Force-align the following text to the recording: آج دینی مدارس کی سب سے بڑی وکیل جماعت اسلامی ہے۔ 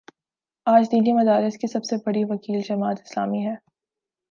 آج 0.67 0.87
دینی 0.91 1.13
مدارس 1.13 1.57
کی 1.57 1.67
سب 1.67 1.83
سے 1.83 1.95
بڑی 2.05 2.23
وکیل 2.23 2.61
جماعت 2.61 2.99
اسلامی 3.01 3.45
ہے۔ 3.45 3.55